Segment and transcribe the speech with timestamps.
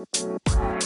[0.00, 0.79] Música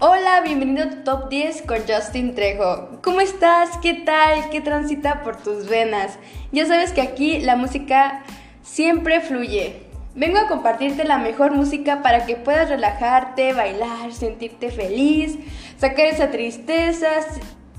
[0.00, 3.00] Hola, bienvenido a tu Top 10 con Justin Trejo.
[3.02, 3.78] ¿Cómo estás?
[3.78, 4.48] ¿Qué tal?
[4.48, 6.20] ¿Qué transita por tus venas?
[6.52, 8.22] Ya sabes que aquí la música
[8.62, 9.82] siempre fluye.
[10.14, 15.36] Vengo a compartirte la mejor música para que puedas relajarte, bailar, sentirte feliz,
[15.78, 17.08] sacar esa tristeza.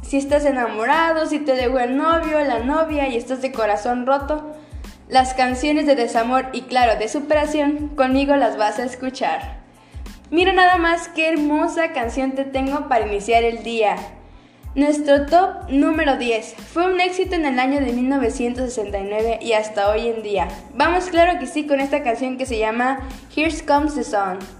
[0.01, 4.57] Si estás enamorado, si te dejó el novio, la novia y estás de corazón roto,
[5.07, 9.58] las canciones de desamor y claro, de superación, conmigo las vas a escuchar.
[10.31, 13.95] Mira nada más qué hermosa canción te tengo para iniciar el día.
[14.75, 20.07] Nuestro top número 10 fue un éxito en el año de 1969 y hasta hoy
[20.07, 20.47] en día.
[20.75, 22.99] Vamos claro que sí con esta canción que se llama
[23.35, 24.58] Here Comes the Sun.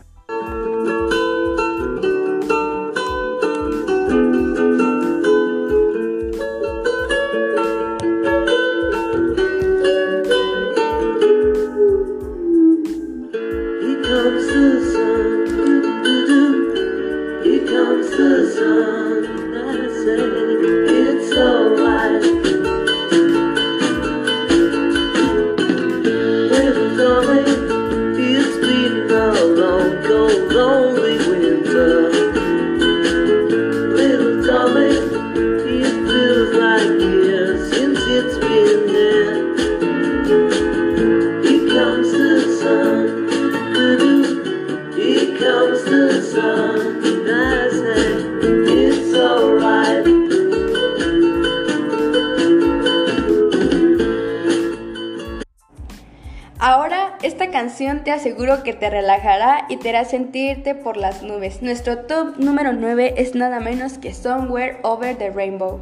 [57.79, 61.61] Te aseguro que te relajará y te hará sentirte por las nubes.
[61.61, 65.79] Nuestro top número 9 es nada menos que Somewhere Over the Rainbow.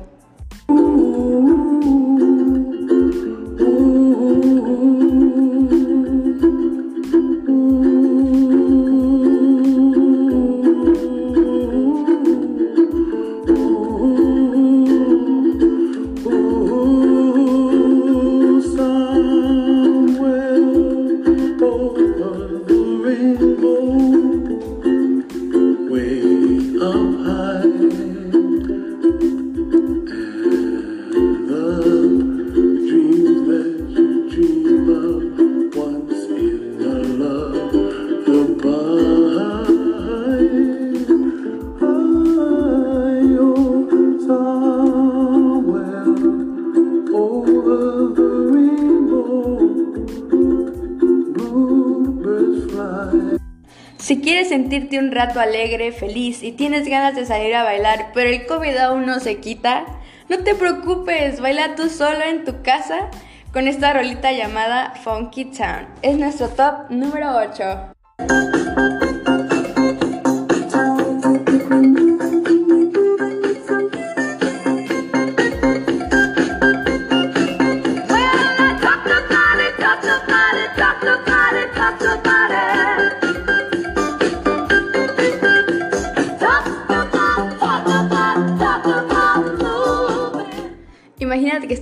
[53.98, 58.30] Si quieres sentirte un rato alegre, feliz y tienes ganas de salir a bailar, pero
[58.30, 59.86] el COVID aún no se quita,
[60.30, 63.10] no te preocupes, baila tú solo en tu casa
[63.52, 65.88] con esta rolita llamada Funky Town.
[66.02, 68.67] Es nuestro top número 8.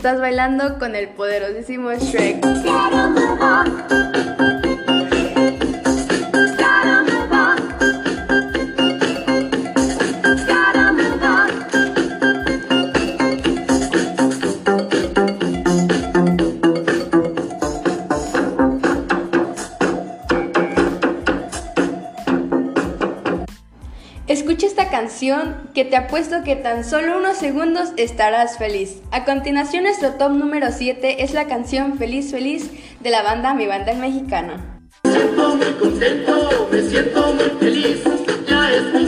[0.05, 2.45] Estás bailando con el poderosísimo Shrek.
[25.74, 29.01] Que te apuesto que tan solo unos segundos estarás feliz.
[29.12, 32.69] A continuación nuestro top número 7 es la canción Feliz Feliz
[33.00, 34.54] de la banda Mi Banda el Mexicano.
[35.04, 38.04] Me siento muy contento, me siento muy feliz,
[38.48, 39.05] ya es fin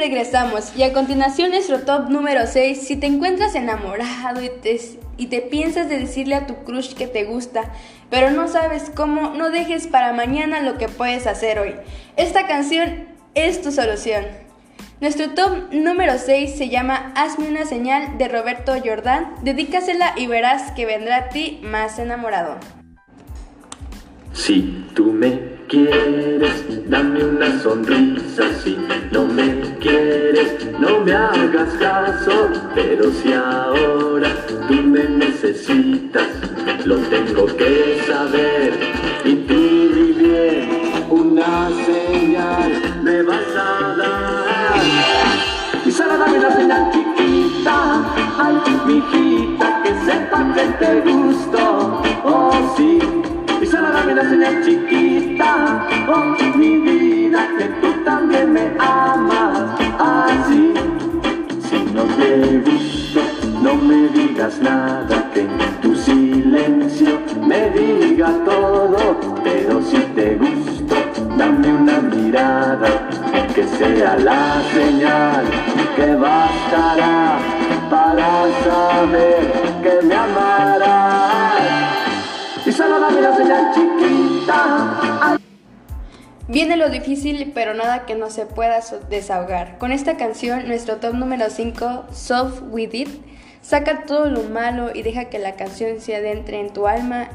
[0.00, 2.86] regresamos y a continuación nuestro top número 6.
[2.86, 4.80] Si te encuentras enamorado y te,
[5.18, 7.70] y te piensas de decirle a tu crush que te gusta,
[8.08, 11.74] pero no sabes cómo, no dejes para mañana lo que puedes hacer hoy.
[12.16, 14.24] Esta canción es tu solución.
[15.02, 19.34] Nuestro top número 6 se llama Hazme una señal de Roberto Jordán.
[19.42, 22.56] Dedícasela y verás que vendrá a ti más enamorado.
[24.32, 28.42] Si tú me quieres, dame una sonrisa.
[28.62, 28.76] Si
[29.12, 32.50] no me quieres, no me hagas caso.
[32.74, 34.30] Pero si ahora
[34.68, 36.28] tú me necesitas,
[36.84, 38.72] lo tengo que saber.
[39.24, 39.54] Y tú
[40.18, 42.72] bien, una señal
[43.02, 44.80] me vas a dar.
[45.86, 48.02] Y solo dame una señal chiquita,
[48.38, 48.54] ay,
[48.86, 52.02] mijita, que sepa que te gusto.
[52.24, 52.98] Oh, sí.
[53.60, 55.39] Y solo dame una señal chiquita,
[56.56, 59.70] mi vida, que tú también me amas.
[59.98, 60.72] Así,
[61.68, 63.20] si no te gusto,
[63.62, 65.46] no me digas nada, que
[65.82, 69.20] tu silencio me diga todo.
[69.44, 70.96] Pero si te gusto,
[71.36, 73.08] dame una mirada,
[73.54, 75.44] que sea la señal
[75.96, 77.38] que bastará
[77.88, 79.52] para saber
[79.82, 81.50] que me amarás.
[82.66, 85.09] Y solo dame la señal chiquita.
[86.50, 89.78] Viene lo difícil, pero nada que no se pueda desahogar.
[89.78, 93.08] Con esta canción, nuestro top número 5, Soft With It,
[93.62, 97.28] saca todo lo malo y deja que la canción se adentre en tu alma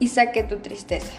[0.00, 1.12] y saque tu tristeza.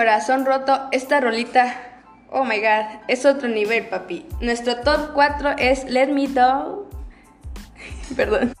[0.00, 1.74] Corazón roto, esta rolita,
[2.30, 4.24] oh my god, es otro nivel, papi.
[4.40, 6.88] Nuestro top 4 es Let Me Know.
[8.16, 8.54] Perdón.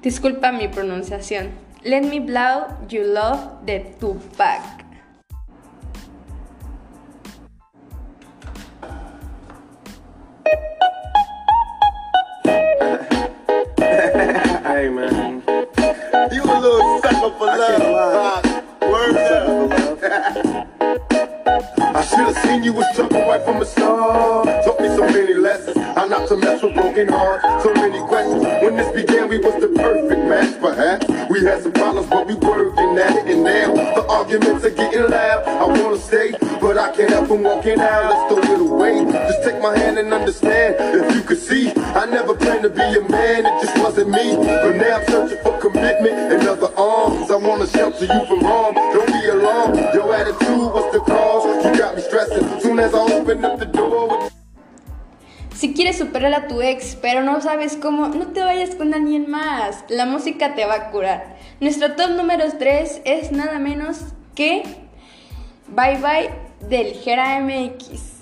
[0.00, 1.50] Disculpa mi pronunciación.
[1.82, 4.62] Let Me Blow You Love de Tupac.
[14.64, 15.26] Hey man?
[21.96, 24.46] I should have seen you was trouble right from the start.
[24.64, 25.76] Taught me so many lessons.
[25.76, 27.64] How not to mess with broken hearts.
[27.64, 28.44] So many questions.
[28.62, 31.06] When this began, we was the perfect match, perhaps.
[31.28, 33.26] We had some problems, but we working at it.
[33.26, 35.42] And now the arguments are getting loud.
[35.44, 38.10] I wanna stay, but I can't help from walking out.
[38.10, 39.04] Let's throw it away.
[39.10, 40.76] Just take my hand and understand.
[40.78, 43.46] If you could see, I never planned to be a man.
[43.46, 44.36] It just wasn't me.
[44.36, 46.68] But now I'm searching for commitment and other
[47.06, 47.30] arms.
[47.30, 48.74] I wanna shelter you from harm.
[48.74, 49.78] Don't be alarmed.
[49.94, 51.64] Your attitude was the cause.
[51.64, 52.60] You got me stressing.
[52.60, 54.30] Soon as I open up the door.
[55.54, 59.30] Si quieres superar a tu ex, pero no sabes cómo, no te vayas con alguien
[59.30, 59.84] más.
[59.88, 61.38] La música te va a curar.
[61.60, 64.00] Nuestro top número 3 es nada menos
[64.34, 64.64] que
[65.68, 66.30] Bye Bye
[66.68, 68.16] del Gera MX.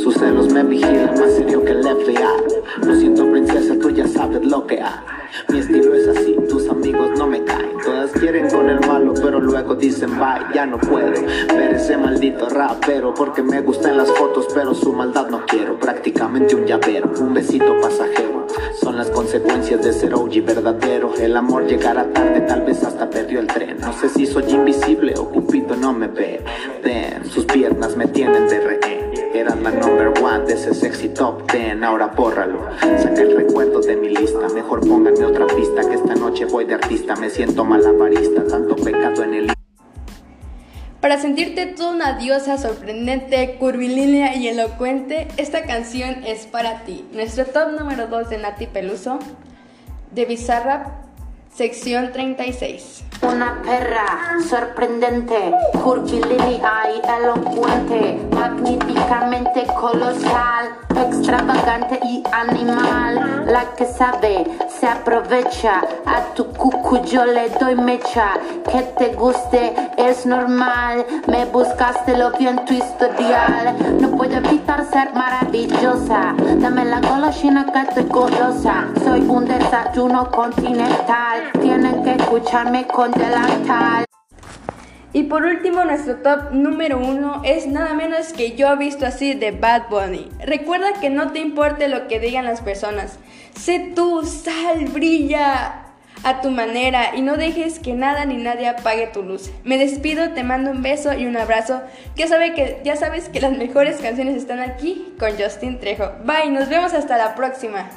[0.00, 4.42] Sus celos me vigilan más serio que el FBI Lo siento princesa, tú ya sabes
[4.42, 5.13] lo que hay
[5.48, 7.74] Mi estilo es así, tus amigos no me caen.
[7.84, 12.48] Todas quieren con el malo, pero luego dicen bye Ya no puedo ver ese maldito
[12.48, 17.34] rapero Porque me gustan las fotos, pero su maldad no quiero Prácticamente un llavero, un
[17.34, 18.46] besito pasajero.
[18.80, 21.14] Son las consecuencias de ser OG verdadero.
[21.14, 23.78] El amor llegará tarde, tal vez hasta perdió el tren.
[23.80, 26.42] No sé si soy invisible o Cupido no me ve.
[26.82, 29.03] Ven, sus piernas me tienen de rehén
[29.34, 32.70] Eras la number one de ese sexy top ten, ahora bórralo.
[32.80, 36.74] Saca el recuerdo de mi lista, mejor pónganme otra pista que esta noche voy de
[36.74, 37.16] artista.
[37.16, 39.52] Me siento malabarista, tanto pecado en el
[41.00, 47.04] Para sentirte toda una diosa sorprendente, curvilínea y elocuente, esta canción es para ti.
[47.12, 49.18] Nuestro top número 2 de Nati Peluso,
[50.12, 51.03] de Bizarrap,
[51.54, 53.04] sección 36.
[53.22, 55.52] Una perra sorprendente,
[55.84, 63.46] curvilínea y elocuente, magníficamente colosal, extravagante y animal.
[63.46, 64.44] La que sabe
[64.84, 68.32] se aprovecha, a tu cucu yo le doy mecha.
[68.70, 73.74] Que te guste es normal, me buscaste lo vi en tu historial.
[73.98, 78.84] No puedo evitar ser maravillosa, dame la golosina que estoy golosa.
[79.02, 84.04] Soy un desayuno continental, tienen que escucharme con delantal.
[85.14, 89.32] Y por último, nuestro top número uno es nada menos que yo he visto así
[89.34, 90.28] de Bad Bunny.
[90.44, 93.20] Recuerda que no te importe lo que digan las personas.
[93.56, 95.84] Sé tú, sal, brilla
[96.24, 99.52] a tu manera y no dejes que nada ni nadie apague tu luz.
[99.62, 101.80] Me despido, te mando un beso y un abrazo.
[102.16, 106.10] Ya, sabe que, ya sabes que las mejores canciones están aquí con Justin Trejo.
[106.24, 107.88] Bye, nos vemos hasta la próxima.